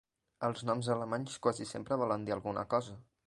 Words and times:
Els 0.47 0.63
noms 0.69 0.89
alemanys 0.95 1.37
quasi 1.45 1.69
sempre 1.73 1.99
volen 2.05 2.27
dir 2.29 2.35
alguna 2.37 2.65
cosa. 2.75 2.99